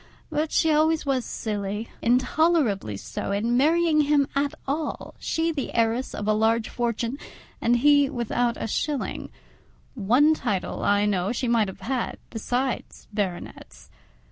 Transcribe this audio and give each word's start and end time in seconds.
but 0.31 0.51
she 0.51 0.71
always 0.71 1.05
was 1.05 1.23
silly—intolerably 1.23 2.97
so 2.97 3.31
in 3.31 3.55
marrying 3.55 4.01
him 4.01 4.27
at 4.35 4.55
all, 4.67 5.13
she 5.19 5.51
the 5.51 5.75
heiress 5.75 6.15
of 6.15 6.27
a 6.27 6.33
large 6.33 6.67
fortune 6.67 7.19
and 7.61 7.75
he 7.75 8.09
without 8.09 8.57
a 8.59 8.65
shilling: 8.65 9.29
one 9.93 10.33
title, 10.33 10.81
I 10.81 11.05
know, 11.05 11.31
she 11.31 11.47
might 11.47 11.67
have 11.67 11.81
had, 11.81 12.17
besides 12.31 13.07
baronets. 13.13 13.91